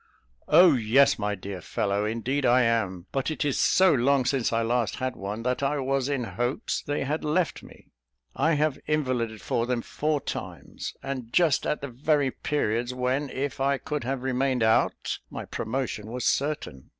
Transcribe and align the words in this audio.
"Oh, 0.47 0.73
yes, 0.73 1.19
my 1.19 1.35
dear 1.35 1.61
fellow, 1.61 2.05
indeed 2.05 2.43
I 2.43 2.63
am; 2.63 3.05
but 3.11 3.29
it 3.29 3.45
is 3.45 3.59
so 3.59 3.93
long 3.93 4.25
since 4.25 4.51
I 4.51 4.63
last 4.63 4.95
had 4.95 5.15
one, 5.15 5.43
that 5.43 5.61
I 5.61 5.77
was 5.77 6.09
in 6.09 6.23
hopes 6.23 6.81
they 6.81 7.03
had 7.03 7.23
left 7.23 7.61
me. 7.61 7.91
I 8.35 8.53
have 8.53 8.79
invalided 8.87 9.41
for 9.43 9.67
them 9.67 9.83
four 9.83 10.19
times, 10.19 10.95
and 11.03 11.31
just 11.31 11.67
at 11.67 11.81
the 11.81 11.87
very 11.87 12.31
periods 12.31 12.95
when, 12.95 13.29
if 13.29 13.59
I 13.61 13.77
could 13.77 14.03
have 14.03 14.23
remained 14.23 14.63
out, 14.63 15.19
my 15.29 15.45
promotion 15.45 16.09
was 16.09 16.25
certain." 16.25 16.89